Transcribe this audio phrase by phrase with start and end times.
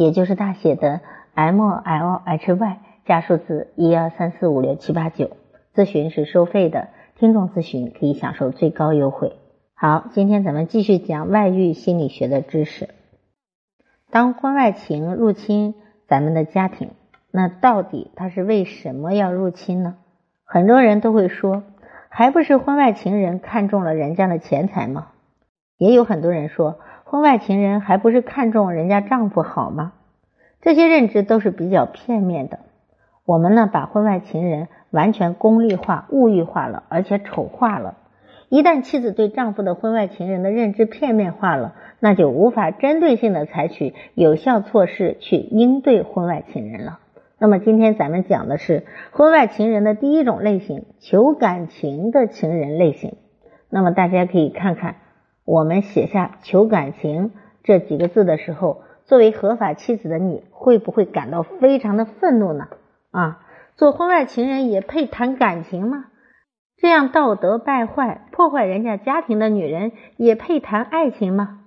[0.00, 1.02] 也就是大写的
[1.34, 5.36] M L H Y 加数字一二三四五六七八九，
[5.74, 9.36] 咨询是收费的，听众咨询可以享受最高优惠。
[9.74, 12.88] 好，今天咱们继续讲外遇心理学的知识。
[14.10, 15.74] 当婚外情入侵
[16.08, 16.92] 咱们的家庭，
[17.30, 19.96] 那到底他是为什么要入侵呢？
[20.46, 21.62] 很多人都会说，
[22.08, 25.08] 还不是婚外情人看中了人家的钱财吗？
[25.76, 26.78] 也有很多人说。
[27.10, 29.94] 婚外情人还不是看中人家丈夫好吗？
[30.62, 32.60] 这些认知都是比较片面的。
[33.24, 37.96] 我们呢，把婚外情人完全功利化、物欲化了，而且丑化了。
[38.48, 47.00] 一旦妻子对丈夫的婚外情人的认知片面化了，那就无法针对性的采取有效措施去应对婚外情人了。
[47.40, 53.16] 那么今天咱们讲的是婚外情人的第一种类型——求感情的情人类型。
[53.68, 54.94] 那么大家可以看看。
[55.50, 57.32] 我们写下“求感情”
[57.64, 62.68] 这几个字的时候，作为合法妻子的你会不会感到非常的愤怒呢？
[63.10, 63.40] 啊，
[63.74, 66.04] 做婚外情人也配谈感情吗？
[66.76, 71.58] 这样道德败坏、破坏人家家庭的女人也配谈爱情吗？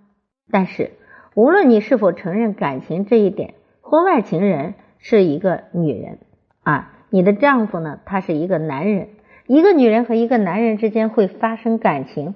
[0.50, 0.92] 但是，
[1.36, 6.20] 无论你是否承认感情这一点，婚外情人是一个女人
[6.64, 9.10] 啊，你的丈夫呢，他是一个男人。
[9.46, 12.36] 一个女人和一个男人之间会发生感情。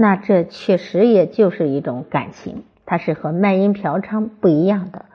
[0.00, 5.06] 那这确实也就是一种感情，它是和卖淫嫖娼不一样的。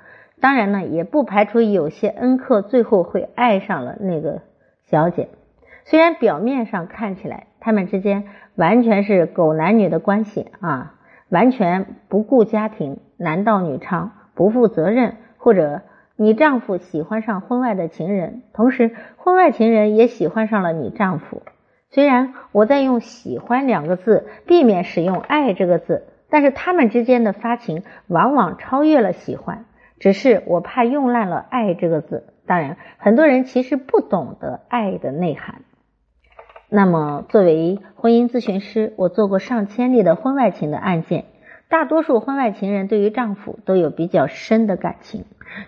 [0.41, 4.41] 当然呢，也不排除有些恩客最后会爱上了那个
[4.87, 5.29] 小姐。
[5.85, 10.95] 虽然表面上看起来他们之间完全是狗男女的关系啊，
[11.29, 15.16] 完全不顾家庭，男盗女娼，不负责任。
[15.38, 15.81] 或者
[16.17, 21.41] 你丈夫喜欢上婚外的情人，同时婚外情人也喜欢上了你丈夫。
[21.93, 29.65] 虽然我在用“喜欢”两个字，避免使用“爱”这个字，但是他们之间的发情往往超越了喜欢。
[29.99, 32.25] 只是我怕用烂了“爱”这个字。
[32.47, 35.61] 当然，很多人其实不懂得爱的内涵。
[36.67, 41.25] 那么，作为婚姻咨询师，我做过上千例的婚外情的案件，
[41.69, 45.25] 大多数婚外情人对于丈夫都有比较深的感情，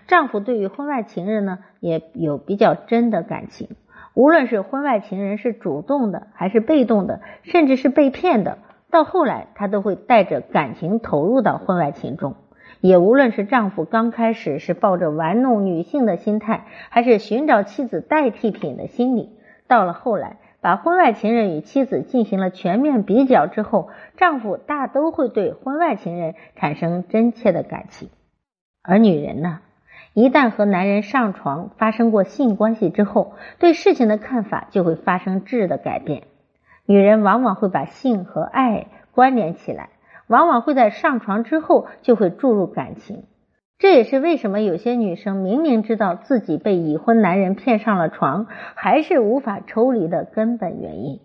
[0.08, 3.70] 丈夫对于婚外情人呢也有比较真的感情。
[4.16, 8.58] 无论是婚外情人是主动的还是被动的，甚至是被骗的，
[8.90, 12.36] 到后来他都会带着感情投入到婚外情中。
[12.80, 19.32] 也无论是丈夫刚开始是抱着玩弄女性的心态，还是寻找妻子代替品的心理，
[19.68, 28.10] 到了后来把婚外情人与妻子进行了全面比较之后，丈夫大都会对婚外情人产生真切的感情，
[28.82, 29.60] 而女人呢？
[30.16, 36.24] 一旦和男人上床发生过性关系之后，对事情的看法就会发生质的改变。
[36.86, 39.90] 女人往往会把性和爱关联起来，
[40.28, 43.26] 往往会在上床之后就会注入感情。
[43.78, 51.20] 这也是为什么有些女生明明知道自己被已婚男人骗上了床，还是无法抽离的根本原因。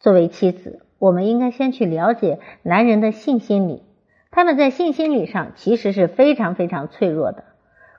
[0.00, 3.84] 作为妻子，我们应该先去了解男人的性心理，
[4.32, 7.44] 他们在性心理上其实是非常非常脆弱的。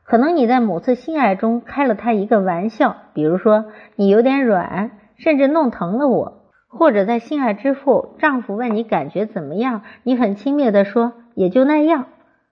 [0.04, 12.08] 可能你在某次性爱中开了他一个玩笑，比如说你有点软，甚至弄疼了我；或者在性爱之后，丈夫问你感觉怎么样，你很轻蔑的说也就那样，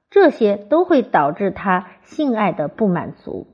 [0.09, 3.47] 这些都会导致他性爱的不满足。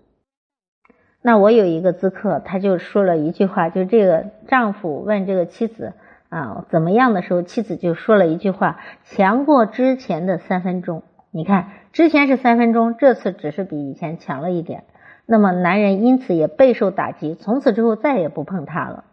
[1.21, 5.93] 那我有一个咨客，他就说了一句话，就这个丈夫问这个妻子
[6.29, 11.01] 啊怎么样的时候，妻子就说了一句话：强过之前的三分钟。
[11.35, 14.85] 你看，之前是三分钟，这次只是比以前强了一点。
[15.25, 19.03] 那么男人因此也备受打击，从此之后再也不碰她了。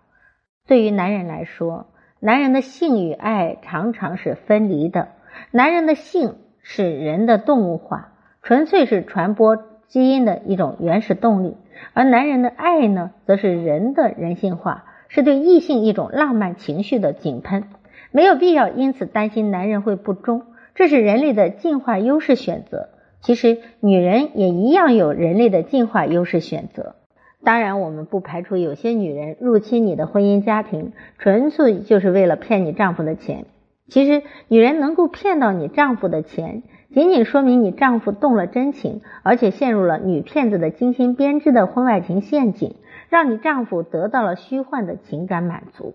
[0.69, 1.87] 对于男人来说，
[2.21, 5.09] 男人的性与爱常常是分离的。
[5.51, 8.13] 男人的性是人的动物化，
[8.45, 9.57] 纯粹是传播
[9.89, 11.57] 基因的一种原始动力；
[11.93, 17.65] 而男人的爱呢，则是人的人性化，是对异性一种浪漫情绪的井喷。
[18.13, 20.45] 没有必要因此担心男人会不忠。
[20.75, 22.89] 这是人类的进化优势选择。
[23.21, 26.97] 其实，女人也一样有人类的进化优势选择。
[27.45, 33.47] 当然，我们不排除有些女人入侵你的婚姻家庭，纯粹就是为了骗你丈夫的钱。
[33.89, 42.77] 其实，女人能够骗到你丈夫的钱，仅仅说明你丈夫动了真情，而且陷入了女骗子的精心编织的婚外情陷阱，
[43.09, 45.95] 让你丈夫得到了虚幻的情感满足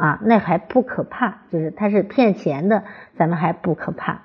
[0.00, 1.42] 啊，那还不可怕。
[1.50, 2.84] 就是他是骗钱的，
[3.16, 4.22] 咱们还不可怕。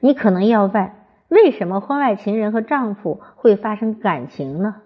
[0.00, 0.90] 你可能要问，
[1.28, 4.76] 为什么婚外情人和丈夫会发生感情呢？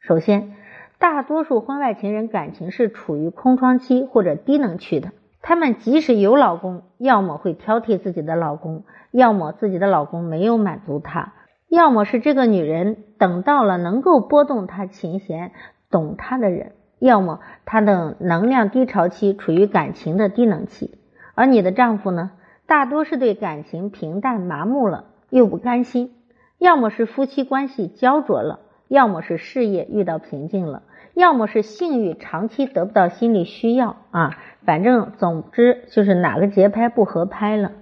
[0.00, 0.54] 首先，
[0.98, 5.12] 大多数婚外情人感情是处于空窗期或者低能区的。
[5.40, 11.32] 他们即使有老公，要么会挑剔自己的老公，要么自己的老公没有满足她，
[11.68, 15.52] 要么是这个女人等到了能够拨动她琴弦、
[15.90, 20.98] 懂她的人，要么她的能量低潮期处于感情的低能期。
[21.34, 22.32] 而你的丈夫呢，
[22.66, 26.12] 大多是对感情平淡麻木了，又不甘心，
[26.58, 30.82] 要么是夫妻关系焦灼了，要么是事业遇到瓶颈了。
[31.14, 37.72] 要么是性欲长期得不到心理需要啊，反正总之就是哪个节拍不合拍了。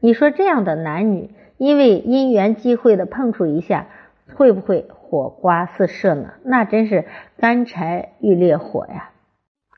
[0.00, 3.88] 你说这样的男女，因为因缘际会的碰触一下，
[4.34, 6.34] 会不会火花四射呢？
[6.44, 7.06] 那真是
[7.38, 9.10] 干柴遇烈火呀。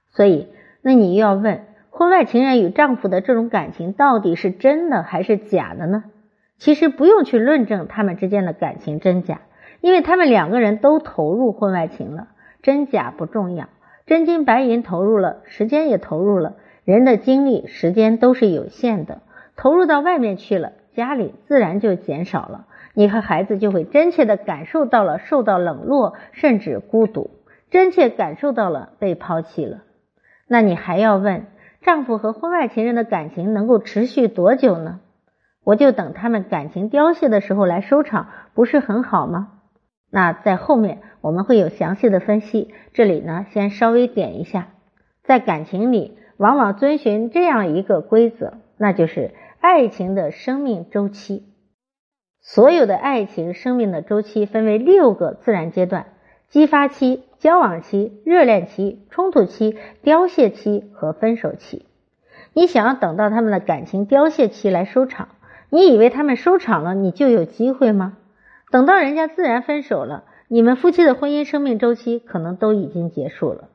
[0.09, 0.49] 所以，
[0.83, 6.05] 那你又要问，婚外情人与丈夫的这种感情到底是真的还是假的呢？
[6.59, 9.41] 其实不用去论证他们之间的感情真假，
[9.81, 12.29] 因为他们两个人都投入婚外情了。
[12.63, 13.71] 真假不重要，
[14.05, 19.23] 真金白银投入了，时间也投入了，人的精力、时间都是有限的，
[19.57, 27.31] 投入到外面去了，家里自然就减少了，你和孩子就会真切的感受到了受到冷落，甚至孤独，
[27.71, 29.83] 真切感受到了被抛弃了。
[30.49, 31.47] 那你还要问，
[31.83, 35.01] 丈夫和婚外情人的感情能够持续多久呢？
[35.63, 39.53] 我就等他们感情凋谢的时候来收场，不是很好吗？
[40.11, 44.69] 那在后面我们会有详细的分析，这里呢先稍微点一下，
[45.23, 51.50] 在感情里往往遵循这样一个规则，那就是爱情的生命周期。
[52.43, 56.07] 所有的爱情生命的周期分为六个自然阶段：
[56.49, 61.87] 激发期、交往期、热恋期、冲突期、凋谢期和分手期。
[62.53, 65.29] 你想要等到他们的感情凋谢期来收场，
[65.69, 68.17] 你以为他们收场了你就有机会吗？
[68.73, 73.69] 等到人家自然分手了，你们夫妻的婚姻生命周期可能都已经结束了。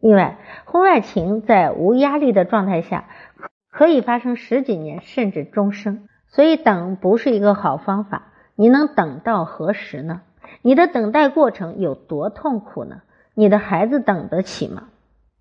[0.00, 3.08] 另外，婚外情在无压力的状态下，
[3.70, 6.08] 可以发生十几年甚至终生。
[6.32, 8.24] 所以等不是一个好方法。
[8.56, 10.20] 你能等到何时呢？
[10.60, 13.02] 你的等待过程有多痛苦呢？
[13.34, 14.88] 你的孩子等得起吗？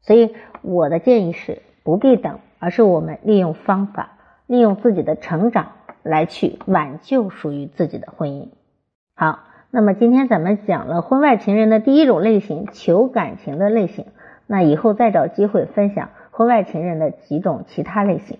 [0.01, 4.11] 所以我的建议是不必等，而是我们利用方法，
[4.47, 5.73] 利用自己的成长
[6.03, 8.47] 来去挽救属于自己的婚姻。
[9.15, 9.39] 好，
[9.69, 14.05] 那么今天咱们讲了婚外情人的第一种类型，求感情的类型。
[14.47, 18.39] 那以后再找机会分享婚外情人的几种其他类型。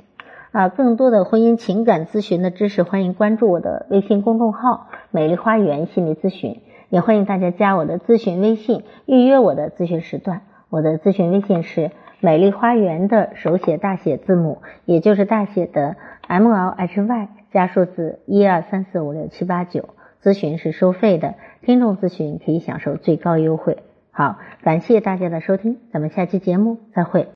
[0.52, 6.60] 啊，更多的婚姻情感咨询的知识，欢迎关注我的微信公众号“美丽花园心理咨询”，
[6.92, 10.42] 也欢迎大家加我的咨询微信，预约我的咨询时段。
[10.70, 15.96] 我的咨询微信是“美丽花园”的手写大写字母，也就是大写的
[16.28, 19.88] M L H Y 加数字一二三四五六七八九。
[20.22, 23.78] 咨询是收费的，听众咨询可以享受最高优惠。
[24.12, 27.30] 好，感谢大家的收听，咱们下期节目再会。